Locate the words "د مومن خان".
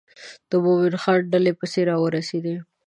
0.49-1.19